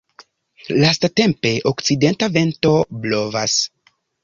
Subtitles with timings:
[0.83, 2.75] Lastatempe okcidenta vento
[3.07, 3.61] blovas.